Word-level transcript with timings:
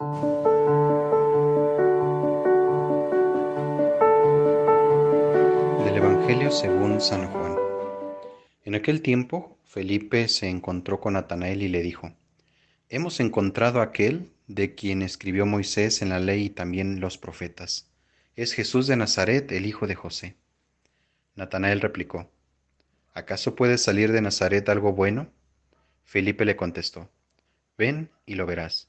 Del 0.00 0.06
Evangelio 5.96 6.52
según 6.52 7.00
San 7.00 7.26
Juan. 7.26 7.56
En 8.64 8.76
aquel 8.76 9.02
tiempo, 9.02 9.58
Felipe 9.64 10.28
se 10.28 10.48
encontró 10.48 11.00
con 11.00 11.14
Natanael 11.14 11.62
y 11.62 11.68
le 11.68 11.82
dijo, 11.82 12.12
Hemos 12.88 13.18
encontrado 13.18 13.80
a 13.80 13.86
aquel 13.86 14.30
de 14.46 14.76
quien 14.76 15.02
escribió 15.02 15.46
Moisés 15.46 16.00
en 16.00 16.10
la 16.10 16.20
ley 16.20 16.44
y 16.44 16.50
también 16.50 17.00
los 17.00 17.18
profetas. 17.18 17.90
Es 18.36 18.52
Jesús 18.52 18.86
de 18.86 18.94
Nazaret, 18.94 19.50
el 19.50 19.66
hijo 19.66 19.88
de 19.88 19.96
José. 19.96 20.36
Natanael 21.34 21.80
replicó, 21.80 22.30
¿acaso 23.14 23.56
puede 23.56 23.78
salir 23.78 24.12
de 24.12 24.20
Nazaret 24.20 24.68
algo 24.68 24.92
bueno? 24.92 25.32
Felipe 26.04 26.44
le 26.44 26.54
contestó, 26.54 27.10
ven 27.76 28.10
y 28.26 28.36
lo 28.36 28.46
verás. 28.46 28.88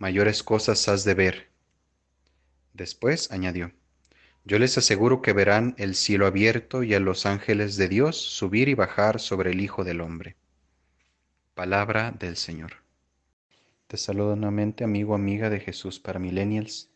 Mayores 0.00 0.42
cosas 0.42 0.88
has 0.88 1.04
de 1.04 1.12
ver. 1.12 1.50
Después 2.72 3.30
añadió, 3.30 3.70
Yo 4.46 4.58
les 4.58 4.78
aseguro 4.78 5.20
que 5.20 5.34
verán 5.34 5.74
el 5.76 5.94
cielo 5.94 6.26
abierto 6.26 6.82
y 6.82 6.94
a 6.94 7.00
los 7.00 7.26
ángeles 7.26 7.76
de 7.76 7.86
Dios 7.86 8.16
subir 8.16 8.70
y 8.70 8.74
bajar 8.74 9.20
sobre 9.20 9.50
el 9.50 9.60
Hijo 9.60 9.84
del 9.84 10.00
Hombre. 10.00 10.36
Palabra 11.52 12.12
del 12.12 12.38
Señor. 12.38 12.76
Te 13.88 13.98
saludo 13.98 14.36
nuevamente, 14.36 14.84
amigo, 14.84 15.14
amiga 15.14 15.50
de 15.50 15.60
Jesús 15.60 16.00
para 16.00 16.18
Millennials. 16.18 16.88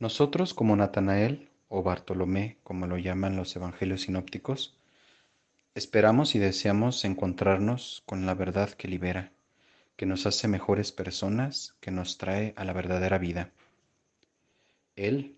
Nosotros, 0.00 0.52
como 0.52 0.74
Natanael 0.74 1.48
o 1.68 1.84
Bartolomé, 1.84 2.58
como 2.64 2.88
lo 2.88 2.98
llaman 2.98 3.36
los 3.36 3.54
evangelios 3.54 4.02
sinópticos, 4.02 4.76
Esperamos 5.76 6.34
y 6.34 6.40
deseamos 6.40 7.04
encontrarnos 7.04 8.02
con 8.04 8.26
la 8.26 8.34
verdad 8.34 8.70
que 8.70 8.88
libera, 8.88 9.30
que 10.00 10.06
nos 10.06 10.24
hace 10.24 10.48
mejores 10.48 10.92
personas, 10.92 11.74
que 11.78 11.90
nos 11.90 12.16
trae 12.16 12.54
a 12.56 12.64
la 12.64 12.72
verdadera 12.72 13.18
vida. 13.18 13.52
Él, 14.96 15.36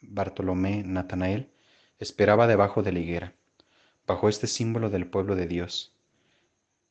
Bartolomé 0.00 0.82
Natanael, 0.82 1.48
esperaba 2.00 2.48
debajo 2.48 2.82
de 2.82 2.90
la 2.90 2.98
higuera, 2.98 3.34
bajo 4.08 4.28
este 4.28 4.48
símbolo 4.48 4.90
del 4.90 5.06
pueblo 5.06 5.36
de 5.36 5.46
Dios. 5.46 5.94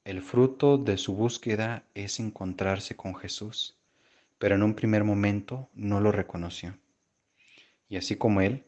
El 0.05 0.21
fruto 0.21 0.77
de 0.77 0.97
su 0.97 1.13
búsqueda 1.13 1.83
es 1.93 2.21
encontrarse 2.21 2.95
con 2.95 3.13
Jesús, 3.15 3.75
pero 4.37 4.55
en 4.55 4.63
un 4.63 4.73
primer 4.73 5.03
momento 5.03 5.67
no 5.73 5.99
lo 5.99 6.13
reconoció. 6.13 6.77
Y 7.89 7.97
así 7.97 8.15
como 8.15 8.39
Él, 8.39 8.63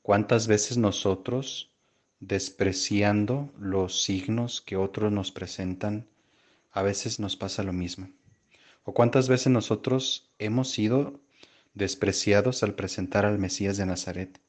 ¿cuántas 0.00 0.46
veces 0.46 0.78
nosotros 0.78 1.70
despreciando 2.18 3.52
los 3.58 4.02
signos 4.02 4.62
que 4.62 4.76
otros 4.76 5.12
nos 5.12 5.32
presentan, 5.32 6.06
a 6.72 6.82
veces 6.82 7.20
nos 7.20 7.36
pasa 7.36 7.62
lo 7.62 7.72
mismo. 7.72 8.08
¿O 8.84 8.94
cuántas 8.94 9.28
veces 9.28 9.48
nosotros 9.48 10.30
hemos 10.38 10.70
sido 10.70 11.20
despreciados 11.74 12.62
al 12.62 12.74
presentar 12.74 13.26
al 13.26 13.38
Mesías 13.38 13.76
de 13.76 13.86
Nazaret, 13.86 14.40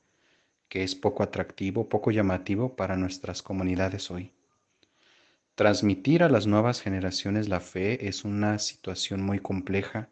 que 0.70 0.84
es 0.84 0.96
poco 0.96 1.24
atractivo, 1.24 1.90
poco 1.90 2.12
llamativo 2.12 2.76
para 2.76 2.98
nuestras 2.98 3.42
comunidades 3.42 4.10
hoy? 4.12 4.32
Transmitir 5.56 6.24
a 6.24 6.30
las 6.30 6.48
nuevas 6.48 6.82
generaciones 6.82 7.50
la 7.50 7.60
fe 7.60 8.08
es 8.08 8.24
una 8.24 8.58
situación 8.58 9.22
muy 9.22 9.40
compleja 9.40 10.10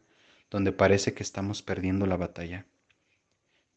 donde 0.50 0.72
parece 0.72 1.14
que 1.14 1.24
estamos 1.24 1.62
perdiendo 1.62 2.06
la 2.06 2.18
batalla. 2.18 2.66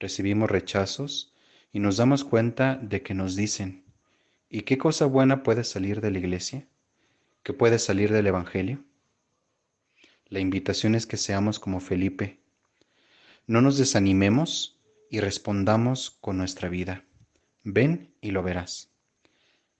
Recibimos 0.01 0.51
rechazos 0.51 1.33
y 1.73 1.79
nos 1.79 1.97
damos 1.97 2.25
cuenta 2.25 2.77
de 2.77 3.03
que 3.03 3.15
nos 3.15 3.37
dicen, 3.37 3.85
¿y 4.49 4.63
qué 4.63 4.77
cosa 4.77 5.07
buena 5.07 5.43
puede 5.43 5.65
salir 5.65 6.01
de 6.01 6.11
la 6.11 6.19
iglesia? 6.19 6.67
¿Qué 7.43 7.53
puede 7.53 7.81
salir 7.81 8.13
del 8.13 8.29
Evangelio? 8.29 8.85
La 10.27 10.39
invitación 10.39 10.95
es 10.95 11.09
que 11.09 11.17
seamos 11.17 11.59
como 11.59 11.81
Felipe. 11.81 12.39
No 13.49 13.61
nos 13.61 13.79
desanimemos 13.79 14.81
y 15.11 15.19
respondamos 15.19 16.13
con 16.21 16.39
nuestra 16.39 16.69
vida. 16.69 17.05
Ven 17.65 18.15
y 18.21 18.31
lo 18.31 18.45
verás. 18.45 18.93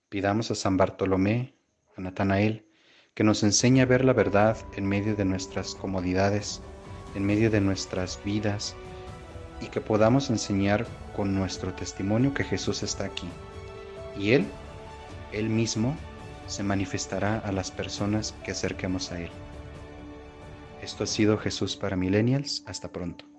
Pidamos 0.09 0.51
a 0.51 0.55
San 0.55 0.75
Bartolomé, 0.75 1.53
a 1.95 2.01
Natanael, 2.01 2.67
que 3.13 3.23
nos 3.23 3.43
enseñe 3.43 3.79
a 3.79 3.85
ver 3.85 4.03
la 4.03 4.11
verdad 4.13 4.57
en 4.75 4.85
medio 4.85 5.15
de 5.15 5.23
nuestras 5.23 5.73
comodidades, 5.73 6.61
en 7.15 7.25
medio 7.25 7.49
de 7.49 7.61
nuestras 7.61 8.21
vidas, 8.25 8.75
y 9.61 9.67
que 9.67 9.79
podamos 9.79 10.29
enseñar 10.29 10.85
con 11.15 11.33
nuestro 11.33 11.73
testimonio 11.73 12.33
que 12.33 12.43
Jesús 12.43 12.83
está 12.83 13.05
aquí. 13.05 13.29
Y 14.19 14.31
Él, 14.31 14.45
Él 15.31 15.47
mismo, 15.47 15.95
se 16.47 16.63
manifestará 16.63 17.39
a 17.39 17.51
las 17.51 17.71
personas 17.71 18.33
que 18.43 18.51
acerquemos 18.51 19.11
a 19.11 19.19
Él. 19.21 19.31
Esto 20.81 21.05
ha 21.05 21.07
sido 21.07 21.37
Jesús 21.37 21.77
para 21.77 21.95
Millennials. 21.95 22.63
Hasta 22.65 22.91
pronto. 22.91 23.32